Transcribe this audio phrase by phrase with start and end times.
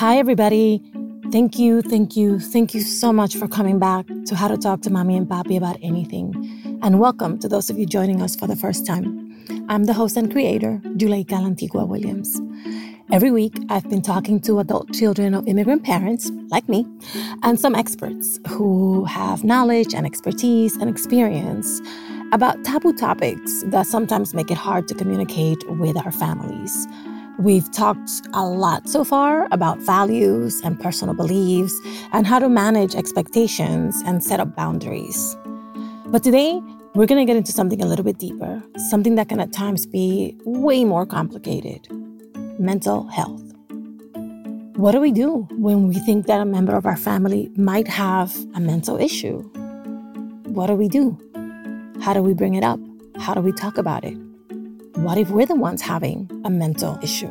[0.00, 0.82] Hi, everybody.
[1.30, 4.80] Thank you, thank you, thank you so much for coming back to How to Talk
[4.80, 6.78] to Mami and Papi About Anything.
[6.82, 9.06] And welcome to those of you joining us for the first time.
[9.68, 12.40] I'm the host and creator, Juleika Lantigua Williams.
[13.12, 16.86] Every week, I've been talking to adult children of immigrant parents, like me,
[17.42, 21.78] and some experts who have knowledge and expertise and experience
[22.32, 26.86] about taboo topics that sometimes make it hard to communicate with our families.
[27.40, 31.72] We've talked a lot so far about values and personal beliefs
[32.12, 35.38] and how to manage expectations and set up boundaries.
[36.08, 36.60] But today,
[36.94, 39.86] we're going to get into something a little bit deeper, something that can at times
[39.86, 41.88] be way more complicated
[42.58, 43.42] mental health.
[44.76, 48.36] What do we do when we think that a member of our family might have
[48.54, 49.40] a mental issue?
[50.44, 51.16] What do we do?
[52.02, 52.80] How do we bring it up?
[53.16, 54.29] How do we talk about it?
[54.94, 57.30] What if we're the ones having a mental issue?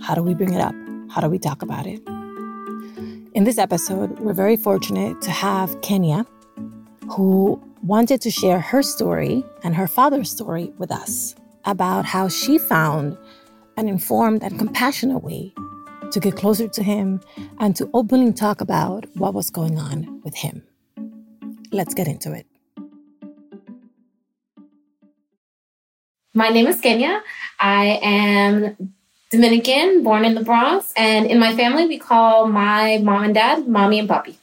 [0.00, 0.74] How do we bring it up?
[1.10, 2.00] How do we talk about it?
[3.34, 6.26] In this episode, we're very fortunate to have Kenia,
[7.10, 12.58] who wanted to share her story and her father's story with us about how she
[12.58, 13.18] found
[13.76, 15.52] an informed and compassionate way
[16.12, 17.20] to get closer to him
[17.58, 20.62] and to openly talk about what was going on with him.
[21.72, 22.46] Let's get into it.
[26.34, 27.20] My name is Kenia.
[27.60, 28.94] I am
[29.30, 33.68] Dominican, born in the Bronx, and in my family, we call my mom and dad
[33.68, 34.36] mommy and papi.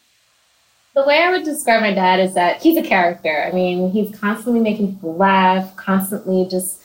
[0.93, 3.43] The way I would describe my dad is that he's a character.
[3.43, 6.79] I mean, he's constantly making people laugh, constantly just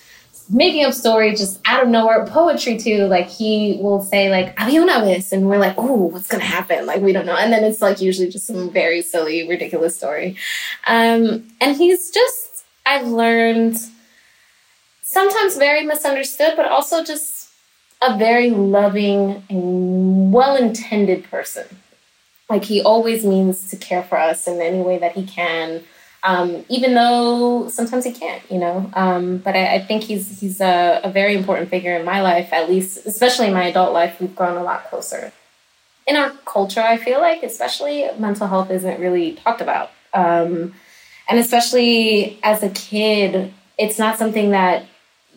[0.48, 2.24] making up stories just out of nowhere.
[2.24, 3.04] Poetry too.
[3.04, 6.86] Like he will say like "Había una vez," and we're like, "Oh, what's gonna happen?"
[6.86, 7.36] Like we don't know.
[7.36, 10.36] And then it's like usually just some very silly, ridiculous story.
[10.86, 13.76] Um, and he's just I've learned
[15.14, 17.48] sometimes very misunderstood, but also just
[18.02, 21.66] a very loving and well intended person.
[22.50, 25.82] Like he always means to care for us in any way that he can,
[26.24, 28.90] um, even though sometimes he can't, you know.
[28.94, 32.52] Um, but I, I, think he's he's a, a very important figure in my life,
[32.52, 34.20] at least, especially in my adult life.
[34.20, 35.32] We've grown a lot closer.
[36.06, 39.90] In our culture, I feel like, especially mental health isn't really talked about.
[40.12, 40.74] Um,
[41.28, 44.84] and especially as a kid, it's not something that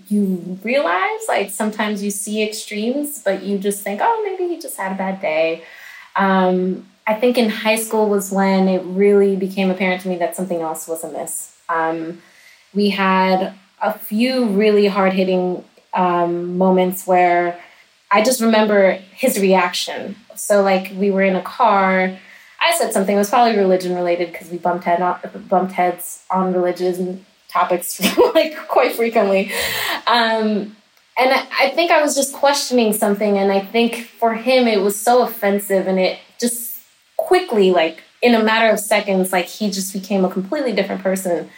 [0.10, 4.78] you realize like sometimes you see extremes but you just think oh maybe he just
[4.78, 5.64] had a bad day.
[6.16, 10.36] Um, i think in high school was when it really became apparent to me that
[10.36, 11.56] something else was amiss.
[11.70, 12.22] Um,
[12.74, 15.64] we had a few really hard-hitting
[15.94, 17.60] um, moments where
[18.12, 20.16] i just remember his reaction.
[20.36, 22.18] So like we were in a car.
[22.60, 26.24] I said something it was probably religion related because we bumped, head on, bumped heads
[26.32, 27.26] on religion
[27.58, 28.00] topics
[28.36, 29.52] like quite frequently.
[30.06, 30.76] Um,
[31.20, 35.00] and I think I was just questioning something, and I think for him it was
[35.00, 36.80] so offensive, and it just
[37.18, 41.50] quickly, like in a matter of seconds, like he just became a completely different person.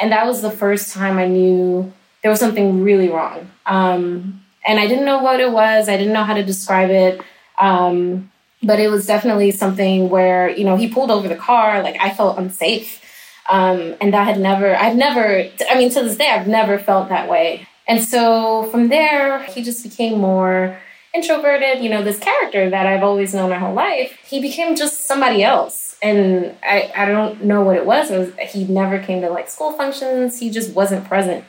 [0.00, 1.92] And that was the first time I knew
[2.22, 3.50] there was something really wrong.
[3.66, 7.20] Um, and I didn't know what it was, I didn't know how to describe it.
[7.58, 8.32] Um,
[8.62, 12.12] but it was definitely something where, you know, he pulled over the car, like I
[12.12, 13.03] felt unsafe.
[13.48, 17.08] Um, and that had never, I've never, I mean, to this day, I've never felt
[17.10, 17.66] that way.
[17.86, 20.78] And so from there, he just became more
[21.14, 24.18] introverted, you know, this character that I've always known my whole life.
[24.24, 25.96] He became just somebody else.
[26.02, 28.10] And I, I don't know what it was.
[28.10, 28.50] It was.
[28.50, 31.44] He never came to like school functions, he just wasn't present.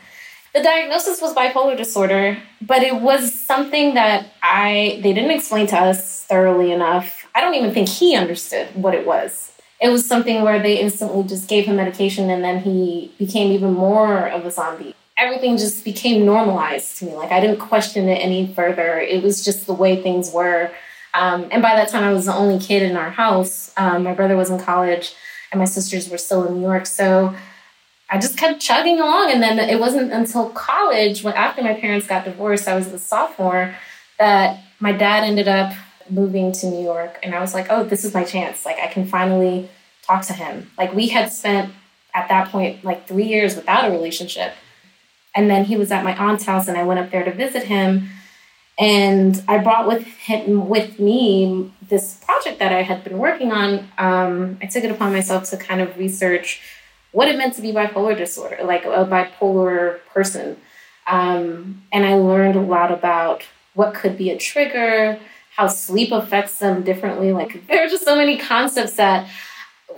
[0.53, 5.77] The diagnosis was bipolar disorder, but it was something that I they didn't explain to
[5.77, 7.27] us thoroughly enough.
[7.35, 9.51] I don't even think he understood what it was
[9.81, 13.74] it was something where they instantly just gave him medication and then he became even
[13.74, 14.96] more of a zombie.
[15.18, 17.13] Everything just became normalized to me.
[17.13, 19.00] Like I didn't question it any further.
[19.00, 20.72] It was just the way things were.
[21.13, 23.74] Um, and by that time, I was the only kid in our house.
[23.78, 25.13] Um, my brother was in college
[25.52, 26.86] and my sisters were still in New York.
[26.86, 27.36] So
[28.09, 29.31] I just kept chugging along.
[29.31, 33.00] And then it wasn't until college, when after my parents got divorced, I was a
[33.00, 33.75] sophomore,
[34.19, 35.74] that my dad ended up
[36.10, 38.66] moving to New York and I was like, oh, this is my chance.
[38.66, 39.69] Like I can finally
[40.04, 40.72] talk to him.
[40.78, 41.74] Like we had spent
[42.13, 44.54] at that point like three years without a relationship.
[45.36, 47.63] And then he was at my aunt's house and I went up there to visit
[47.63, 48.10] him.
[48.78, 53.88] And I brought with him with me this project that I had been working on.
[53.98, 56.62] Um, I took it upon myself to kind of research
[57.12, 60.58] what it meant to be bipolar disorder, like a bipolar person.
[61.08, 63.44] Um, and I learned a lot about
[63.74, 65.19] what could be a trigger,
[65.56, 67.31] how sleep affects them differently.
[67.31, 69.30] Like there are just so many concepts that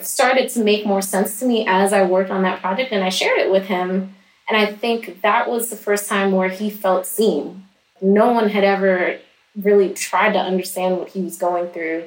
[0.01, 3.09] started to make more sense to me as I worked on that project and I
[3.09, 4.15] shared it with him.
[4.47, 7.65] And I think that was the first time where he felt seen.
[8.01, 9.19] No one had ever
[9.55, 12.05] really tried to understand what he was going through.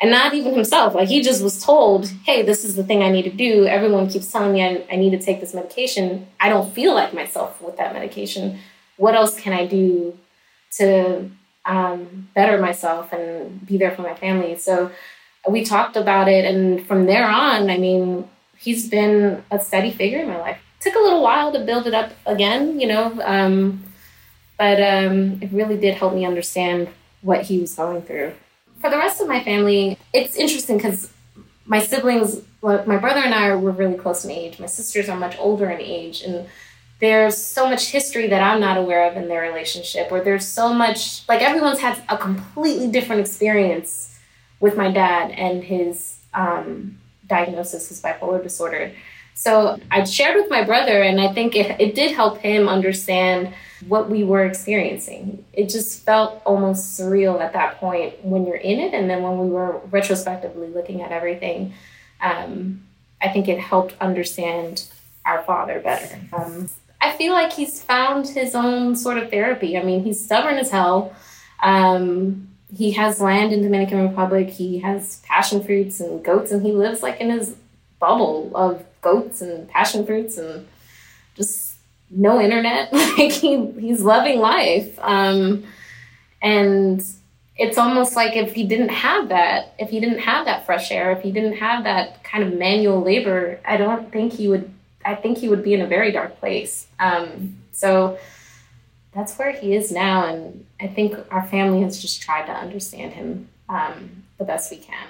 [0.00, 0.94] And not even himself.
[0.94, 3.66] Like he just was told, hey, this is the thing I need to do.
[3.66, 6.26] Everyone keeps telling me I, I need to take this medication.
[6.38, 8.58] I don't feel like myself with that medication.
[8.96, 10.16] What else can I do
[10.76, 11.30] to
[11.68, 14.56] um, better myself and be there for my family?
[14.56, 14.90] So
[15.48, 16.44] we talked about it.
[16.44, 20.58] And from there on, I mean, he's been a steady figure in my life.
[20.80, 23.20] Took a little while to build it up again, you know.
[23.24, 23.84] Um,
[24.58, 26.88] but um, it really did help me understand
[27.22, 28.32] what he was going through.
[28.80, 31.12] For the rest of my family, it's interesting because
[31.64, 34.58] my siblings, my brother and I were really close in age.
[34.58, 36.48] My sisters are much older in age, and
[37.00, 40.72] there's so much history that I'm not aware of in their relationship, or there's so
[40.72, 44.18] much, like everyone's had a completely different experience
[44.60, 48.92] with my dad and his um, diagnosis, his bipolar disorder.
[49.34, 53.54] So I shared with my brother, and I think it, it did help him understand
[53.86, 55.44] what we were experiencing.
[55.52, 58.92] It just felt almost surreal at that point when you're in it.
[58.92, 61.74] And then when we were retrospectively looking at everything,
[62.20, 62.82] um,
[63.22, 64.84] I think it helped understand
[65.24, 66.18] our father better.
[66.32, 66.68] Um,
[67.00, 69.78] I feel like he's found his own sort of therapy.
[69.78, 71.14] I mean, he's stubborn as hell.
[71.62, 74.48] Um, he has land in Dominican Republic.
[74.48, 77.56] He has passion fruits and goats, and he lives like in his
[77.98, 80.66] bubble of goats and passion fruits and
[81.34, 81.76] just
[82.10, 82.92] no internet.
[83.18, 84.98] like he he's loving life.
[85.00, 85.64] Um,
[86.42, 87.04] and
[87.56, 91.10] it's almost like if he didn't have that, if he didn't have that fresh air,
[91.12, 94.72] if he didn't have that kind of manual labor, I don't think he would.
[95.08, 96.86] I think he would be in a very dark place.
[97.00, 98.18] Um, so
[99.14, 103.14] that's where he is now, and I think our family has just tried to understand
[103.14, 105.06] him um, the best we can.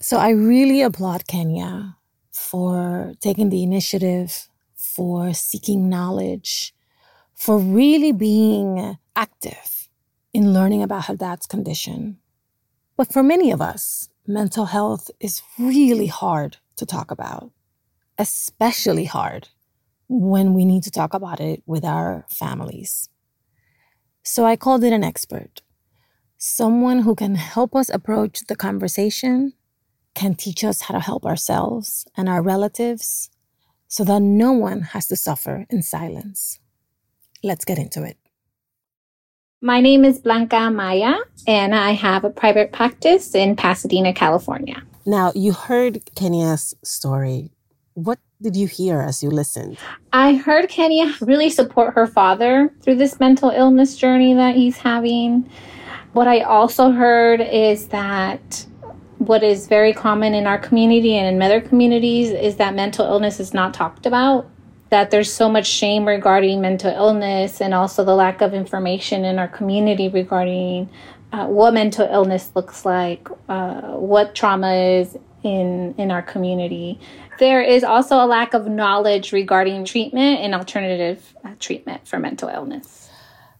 [0.00, 1.94] So I really applaud Kenia
[2.32, 6.74] for taking the initiative for seeking knowledge,
[7.34, 9.88] for really being active
[10.32, 12.18] in learning about her dad's condition.
[12.96, 17.52] But for many of us, mental health is really hard to talk about,
[18.18, 19.48] especially hard
[20.08, 23.08] when we need to talk about it with our families.
[24.22, 25.62] So I called in an expert,
[26.36, 29.52] someone who can help us approach the conversation,
[30.14, 33.30] can teach us how to help ourselves and our relatives,
[33.86, 36.58] so that no one has to suffer in silence.
[37.42, 38.18] Let's get into it.
[39.60, 44.82] My name is Blanca Amaya, and I have a private practice in Pasadena, California.
[45.06, 47.50] Now, you heard Kenia's story.
[47.98, 49.76] What did you hear as you listened?
[50.12, 55.50] I heard Kenia really support her father through this mental illness journey that he's having.
[56.12, 58.64] What I also heard is that
[59.18, 63.40] what is very common in our community and in other communities is that mental illness
[63.40, 64.48] is not talked about
[64.90, 69.38] that there's so much shame regarding mental illness and also the lack of information in
[69.38, 70.88] our community regarding
[71.32, 76.98] uh, what mental illness looks like, uh, what trauma is in in our community.
[77.38, 82.48] There is also a lack of knowledge regarding treatment and alternative uh, treatment for mental
[82.48, 83.08] illness.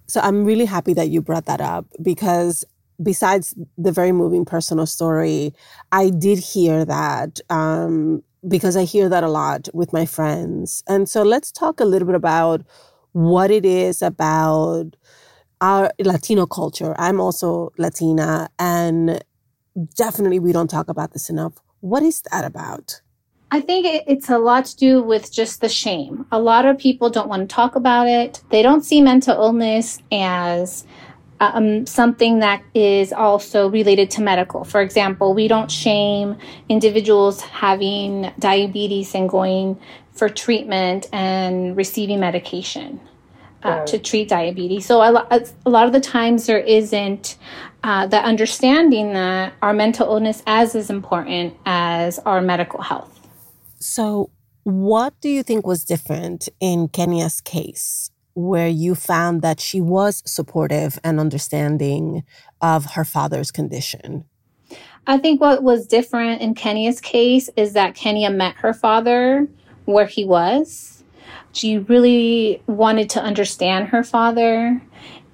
[0.07, 2.65] So I'm really happy that you brought that up because
[3.03, 5.55] besides the very moving personal story,
[5.93, 10.83] I did hear that um, because I hear that a lot with my friends.
[10.89, 12.63] And so let's talk a little bit about
[13.13, 14.97] what it is about
[15.61, 16.95] our Latino culture.
[16.99, 19.23] I'm also Latina, and
[19.97, 21.55] definitely we don't talk about this enough.
[21.81, 23.01] What is that about?
[23.51, 26.27] I think it's a lot to do with just the shame.
[26.31, 28.43] A lot of people don't want to talk about it.
[28.51, 30.85] They don't see mental illness as
[31.41, 34.65] um, something that is also related to medical.
[34.65, 36.37] For example, we don't shame
[36.69, 39.79] individuals having diabetes and going
[40.13, 43.01] for treatment and receiving medication
[43.63, 44.85] uh, to treat diabetes.
[44.85, 47.39] So a, lo- a lot of the times there isn't
[47.83, 53.18] uh, the understanding that our mental illness as is important as our medical health.
[53.81, 54.31] So,
[54.65, 58.11] what do you think was different in Kenia's case?
[58.39, 62.23] where you found that she was supportive and understanding
[62.61, 64.25] of her father's condition?
[65.09, 69.49] I think what was different in Kenia's case is that Kenia met her father
[69.87, 71.03] where he was.
[71.53, 74.81] She really wanted to understand her father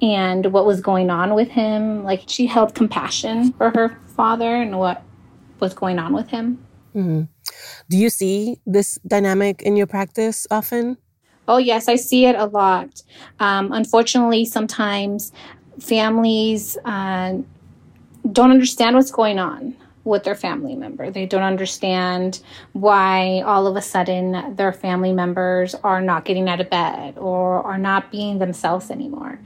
[0.00, 2.04] and what was going on with him.
[2.04, 5.02] Like she held compassion for her father and what
[5.60, 6.64] was going on with him.
[6.94, 7.24] Mm-hmm.
[7.88, 10.96] Do you see this dynamic in your practice often?
[11.46, 13.02] Oh, yes, I see it a lot.
[13.38, 15.32] Um, unfortunately, sometimes
[15.78, 17.38] families uh,
[18.30, 21.10] don't understand what's going on with their family member.
[21.10, 22.40] They don't understand
[22.72, 27.62] why all of a sudden their family members are not getting out of bed or
[27.62, 29.40] are not being themselves anymore.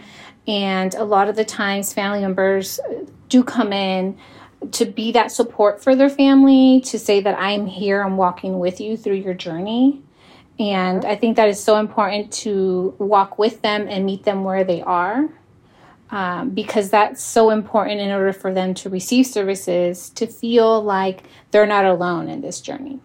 [0.47, 2.81] And a lot of the times, family members
[3.29, 4.19] do come in
[4.73, 8.81] to be that support for their family, to say that I'm here, I'm walking with
[8.81, 10.03] you through your journey.
[10.59, 14.65] And I think that is so important to walk with them and meet them where
[14.65, 15.29] they are.
[16.11, 21.25] Um, because that's so important in order for them to receive services, to feel like
[21.51, 22.99] they're not alone in this journey.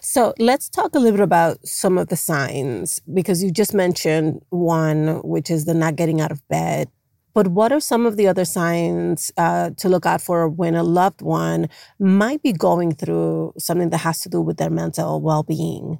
[0.00, 4.42] So let's talk a little bit about some of the signs because you just mentioned
[4.48, 6.88] one, which is the not getting out of bed.
[7.34, 10.82] But what are some of the other signs uh, to look out for when a
[10.82, 15.42] loved one might be going through something that has to do with their mental well
[15.42, 15.98] being?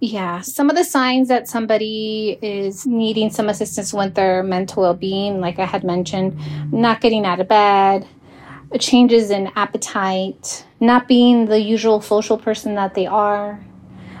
[0.00, 4.94] Yeah, some of the signs that somebody is needing some assistance with their mental well
[4.94, 6.38] being, like I had mentioned,
[6.72, 8.06] not getting out of bed,
[8.78, 13.64] changes in appetite, not being the usual social person that they are.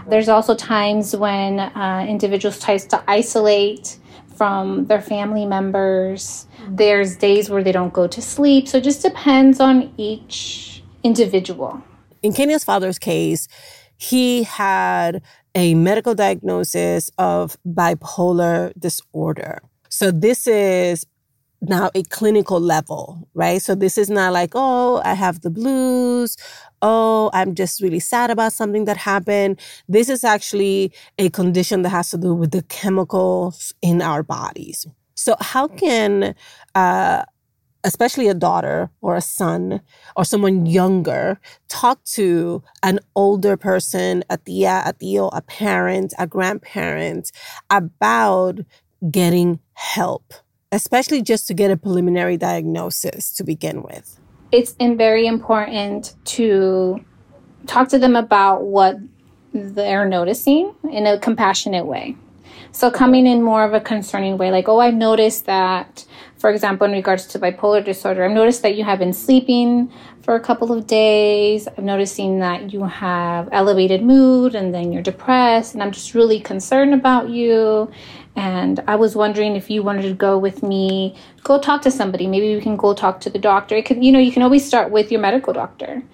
[0.08, 3.98] There's also times when uh, individuals try to isolate
[4.38, 6.46] from their family members.
[6.68, 8.68] There's days where they don't go to sleep.
[8.68, 11.82] So it just depends on each individual.
[12.22, 13.48] In Kenia's father's case,
[13.96, 15.22] he had
[15.54, 19.60] a medical diagnosis of bipolar disorder.
[19.88, 21.04] So this is
[21.60, 23.60] now a clinical level, right?
[23.60, 26.36] So this is not like, oh, I have the blues.
[26.82, 29.60] Oh, I'm just really sad about something that happened.
[29.88, 34.86] This is actually a condition that has to do with the chemicals in our bodies.
[35.14, 36.36] So, how can,
[36.76, 37.24] uh,
[37.82, 39.80] especially a daughter or a son
[40.14, 46.26] or someone younger, talk to an older person, a tia, a tío, a parent, a
[46.28, 47.32] grandparent
[47.68, 48.60] about
[49.10, 50.34] getting help?
[50.72, 54.20] Especially just to get a preliminary diagnosis to begin with?
[54.52, 57.04] It's very important to
[57.66, 58.96] talk to them about what
[59.52, 62.16] they're noticing in a compassionate way.
[62.72, 66.04] So, coming in more of a concerning way, like, oh, I've noticed that,
[66.38, 69.92] for example, in regards to bipolar disorder, I've noticed that you have been sleeping
[70.22, 71.68] for a couple of days.
[71.76, 76.40] I'm noticing that you have elevated mood and then you're depressed, and I'm just really
[76.40, 77.90] concerned about you
[78.38, 82.28] and I was wondering if you wanted to go with me, go talk to somebody.
[82.28, 83.74] Maybe we can go talk to the doctor.
[83.74, 86.04] It can, you know, you can always start with your medical doctor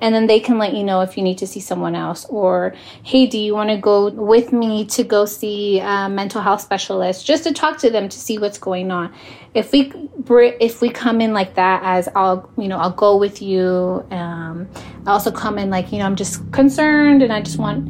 [0.00, 2.24] and then they can let you know if you need to see someone else.
[2.26, 6.60] Or hey do you want to go with me to go see a mental health
[6.60, 7.26] specialist?
[7.26, 9.12] Just to talk to them to see what's going on.
[9.54, 9.92] If we
[10.28, 14.66] if we come in like that as i'll you know i'll go with you um,
[15.06, 17.86] i also come in like you know i'm just concerned and i just want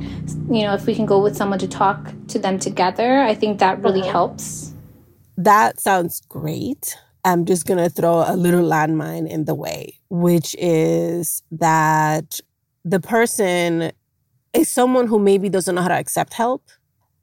[0.50, 3.58] you know if we can go with someone to talk to them together i think
[3.58, 4.10] that really uh-huh.
[4.10, 4.72] helps.
[5.36, 10.54] That sounds great I'm just going to throw a little landmine in the way, which
[10.58, 12.40] is that
[12.84, 13.92] the person
[14.52, 16.68] is someone who maybe doesn't know how to accept help.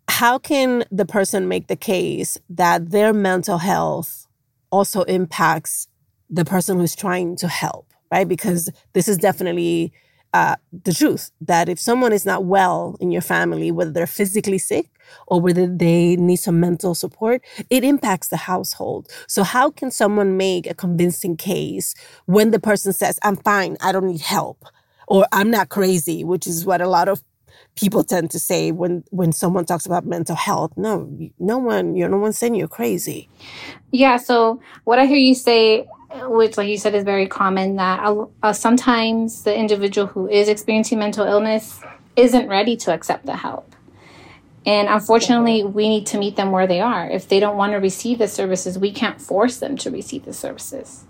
[0.10, 4.28] How can the person make the case that their mental health
[4.72, 5.88] also impacts
[6.30, 8.28] the person who's trying to help, right?
[8.28, 9.94] Because this is definitely
[10.34, 14.58] uh, the truth that if someone is not well in your family, whether they're physically
[14.58, 14.90] sick
[15.28, 19.10] or whether they need some mental support, it impacts the household.
[19.28, 21.94] So, how can someone make a convincing case
[22.26, 24.66] when the person says, I'm fine, I don't need help,
[25.08, 27.22] or I'm not crazy, which is what a lot of
[27.76, 31.10] people tend to say when when someone talks about mental health no
[31.40, 33.30] no one you're no one saying you're crazy
[33.92, 35.88] yeah so what i hear you say
[36.28, 41.00] which, like you said, is very common, that uh, sometimes the individual who is experiencing
[41.00, 41.82] mental illness
[42.16, 43.76] isn't ready to accept the help.
[44.66, 47.10] And unfortunately, we need to meet them where they are.
[47.10, 50.34] If they don't want to receive the services, we can't force them to receive the
[50.34, 51.04] services.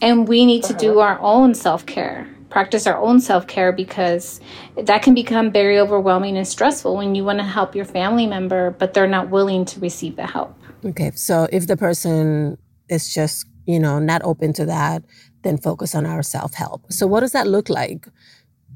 [0.00, 4.40] And we need to do our own self care, practice our own self care because
[4.76, 8.70] that can become very overwhelming and stressful when you want to help your family member,
[8.72, 10.58] but they're not willing to receive the help.
[10.84, 11.12] Okay.
[11.12, 15.04] So if the person is just you know, not open to that,
[15.42, 16.90] then focus on our self-help.
[16.90, 18.08] So what does that look like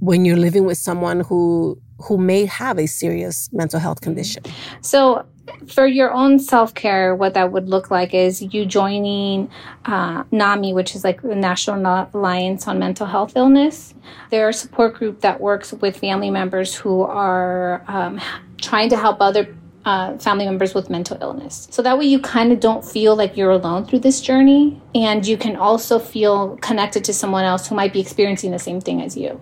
[0.00, 4.42] when you're living with someone who who may have a serious mental health condition?
[4.82, 5.25] So
[5.66, 9.50] for your own self-care what that would look like is you joining
[9.87, 13.92] uh, nami which is like the national alliance on mental health illness
[14.30, 18.20] they're a support group that works with family members who are um,
[18.58, 19.44] trying to help other
[19.84, 21.68] uh, family members with mental illness.
[21.70, 24.80] So that way you kind of don't feel like you're alone through this journey.
[24.94, 28.80] And you can also feel connected to someone else who might be experiencing the same
[28.80, 29.40] thing as you.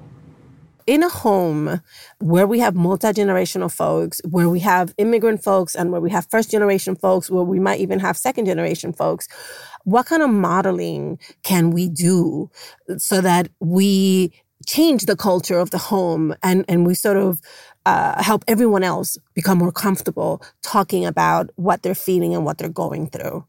[0.86, 1.82] In a home
[2.18, 6.26] where we have multi generational folks, where we have immigrant folks, and where we have
[6.30, 9.28] first generation folks, where we might even have second generation folks,
[9.84, 12.50] what kind of modeling can we do
[12.98, 14.32] so that we
[14.66, 17.40] change the culture of the home and, and we sort of
[17.86, 22.68] uh, help everyone else become more comfortable talking about what they're feeling and what they're
[22.68, 23.44] going through.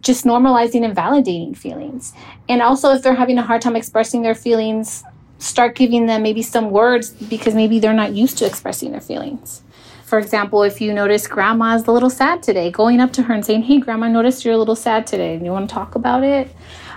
[0.00, 2.12] just normalizing and validating feelings.
[2.48, 5.02] And also, if they're having a hard time expressing their feelings,
[5.38, 9.62] start giving them maybe some words because maybe they're not used to expressing their feelings.
[10.04, 13.44] For example, if you notice grandma's a little sad today, going up to her and
[13.44, 15.34] saying, Hey, grandma, I noticed you're a little sad today.
[15.34, 16.54] And you want to talk about it?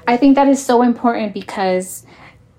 [0.07, 2.05] I think that is so important because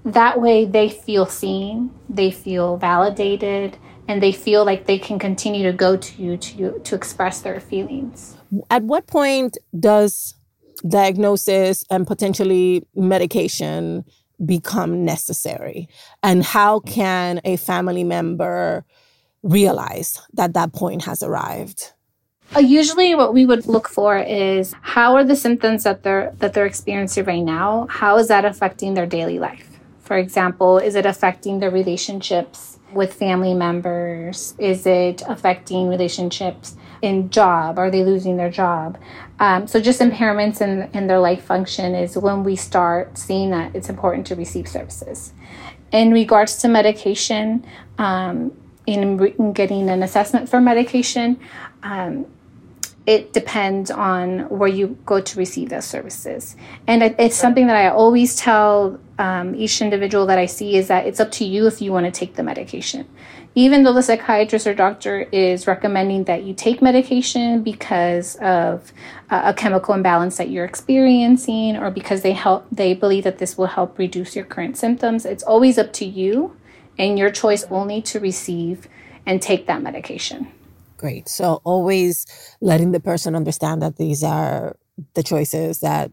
[0.04, 3.76] that way they feel seen, they feel validated,
[4.08, 7.60] and they feel like they can continue to go to you to, to express their
[7.60, 8.36] feelings.
[8.70, 10.34] At what point does
[10.86, 14.04] diagnosis and potentially medication
[14.44, 15.88] become necessary?
[16.22, 18.84] And how can a family member
[19.42, 21.92] realize that that point has arrived?
[22.54, 26.52] Uh, usually what we would look for is how are the symptoms that they're that
[26.52, 31.04] they're experiencing right now how is that affecting their daily life for example is it
[31.04, 34.54] affecting their relationships with family members?
[34.58, 37.78] Is it affecting relationships in job?
[37.78, 38.98] Are they losing their job?
[39.38, 43.74] Um, so just impairments in, in their life function is when we start seeing that
[43.74, 45.32] it's important to receive services.
[45.92, 47.64] In regards to medication
[47.98, 48.52] um,
[48.86, 51.38] in, in getting an assessment for medication
[51.82, 52.26] um,
[53.06, 56.56] it depends on where you go to receive those services.
[56.88, 61.06] And it's something that I always tell um, each individual that I see is that
[61.06, 63.08] it's up to you if you want to take the medication.
[63.54, 68.92] Even though the psychiatrist or doctor is recommending that you take medication because of
[69.30, 73.56] uh, a chemical imbalance that you're experiencing or because they help they believe that this
[73.56, 76.56] will help reduce your current symptoms, it's always up to you
[76.98, 78.88] and your choice only to receive
[79.24, 80.48] and take that medication.
[80.96, 81.28] Great.
[81.28, 82.26] So always
[82.60, 84.76] letting the person understand that these are
[85.14, 86.10] the choices that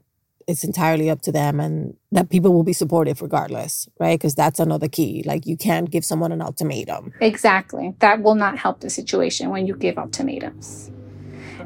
[0.48, 4.20] it's entirely up to them and that people will be supportive regardless, right?
[4.20, 5.24] Because that's another key.
[5.25, 7.13] Like you can't give someone an ultimatum.
[7.22, 7.96] Exactly.
[8.00, 10.92] That will not help the situation when you give ultimatums.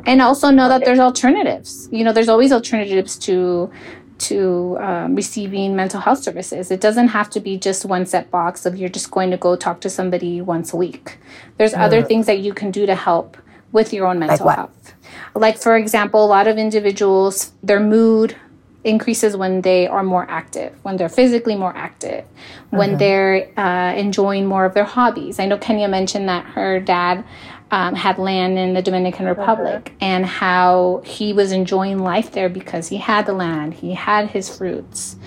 [0.06, 1.90] And also know that there's alternatives.
[1.92, 3.72] You know, there's always alternatives to
[4.20, 6.72] to um, receiving mental health services.
[6.72, 9.56] It doesn't have to be just one set box of you're just going to go
[9.56, 11.18] talk to somebody once a week.
[11.58, 11.80] There's mm.
[11.80, 13.38] other things that you can do to help
[13.72, 14.94] with your own mental like health.
[15.36, 18.36] Like, for example, a lot of individuals, their mood
[18.84, 22.26] increases when they are more active, when they're physically more active,
[22.70, 22.98] when mm-hmm.
[23.00, 25.40] they're uh, enjoying more of their hobbies.
[25.40, 27.26] I know Kenia mentioned that her dad
[27.72, 29.98] um, had land in the Dominican Republic uh-huh.
[30.02, 34.56] and how he was enjoying life there because he had the land, he had his
[34.56, 35.18] fruits.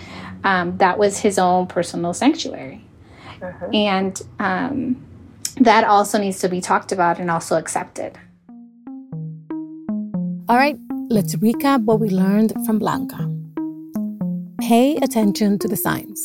[0.42, 2.82] Um, that was his own personal sanctuary.
[3.42, 3.66] Uh-huh.
[3.74, 5.06] And um,
[5.56, 8.18] that also needs to be talked about and also accepted.
[10.48, 10.76] All right,
[11.10, 13.28] let's recap what we learned from Blanca.
[14.60, 16.22] Pay attention to the signs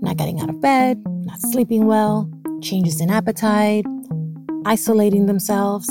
[0.00, 2.30] not getting out of bed, not sleeping well,
[2.62, 3.84] changes in appetite,
[4.64, 5.88] isolating themselves.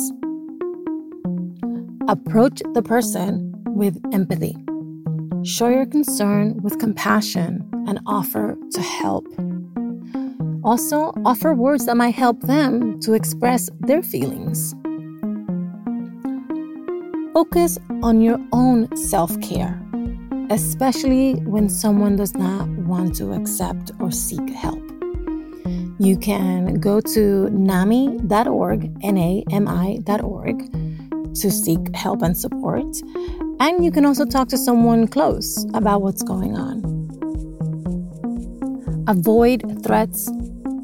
[2.07, 4.55] Approach the person with empathy.
[5.43, 9.25] Show your concern with compassion and offer to help.
[10.63, 14.73] Also, offer words that might help them to express their feelings.
[17.33, 19.81] Focus on your own self care,
[20.49, 24.86] especially when someone does not want to accept or seek help
[25.99, 30.71] you can go to nami.org, N A M I.org,
[31.35, 32.85] to seek help and support.
[33.59, 36.83] And you can also talk to someone close about what's going on.
[39.07, 40.27] Avoid threats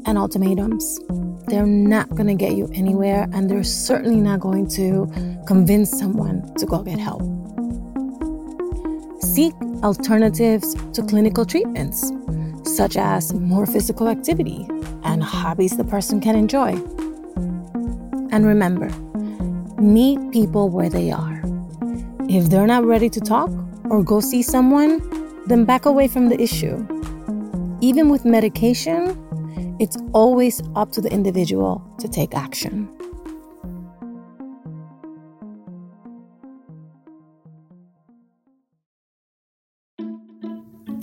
[0.06, 1.00] and ultimatums.
[1.46, 5.06] They're not going to get you anywhere, and they're certainly not going to
[5.46, 7.22] convince someone to go get help.
[9.22, 12.10] Seek alternatives to clinical treatments,
[12.64, 14.66] such as more physical activity,
[15.24, 16.72] hobbies the person can enjoy.
[18.30, 18.88] And remember,
[19.80, 21.42] meet people where they are.
[22.28, 23.50] If they're not ready to talk
[23.90, 25.00] or go see someone,
[25.46, 26.86] then back away from the issue.
[27.80, 29.16] Even with medication,
[29.78, 32.88] it's always up to the individual to take action.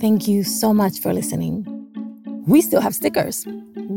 [0.00, 1.64] Thank you so much for listening.
[2.48, 3.46] We still have stickers.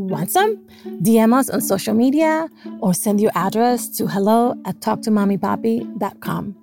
[0.06, 0.56] Want some?
[1.02, 2.48] DM us on social media
[2.80, 6.54] or send your address to hello at talktomamipapi.com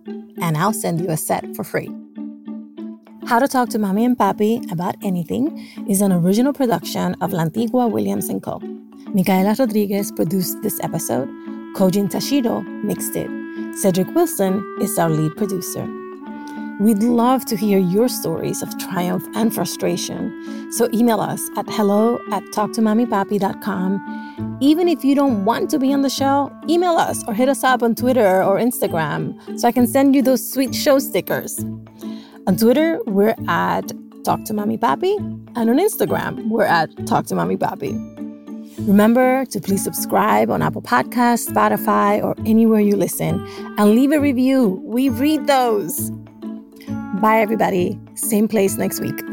[0.41, 1.91] and I'll send you a set for free.
[3.25, 7.91] How to Talk to Mami and Papi About Anything is an original production of Lantigua
[7.91, 8.59] Williams & Co.
[9.13, 11.27] Micaela Rodriguez produced this episode.
[11.75, 13.29] Kojin Tashiro mixed it.
[13.77, 16.02] Cedric Wilson is our lead producer.
[16.79, 20.71] We'd love to hear your stories of triumph and frustration.
[20.73, 24.57] So email us at hello at talktomamipapi.com.
[24.59, 27.63] Even if you don't want to be on the show, email us or hit us
[27.63, 31.63] up on Twitter or Instagram so I can send you those sweet show stickers.
[32.47, 35.17] On Twitter, we're at Talk to Mami Papi,
[35.55, 37.93] and on Instagram, we're at Talk to Mami Papi.
[38.87, 43.45] Remember to please subscribe on Apple Podcasts, Spotify, or anywhere you listen,
[43.77, 44.81] and leave a review.
[44.83, 46.11] We read those.
[47.23, 47.97] Bye, everybody.
[48.15, 49.32] Same place next week.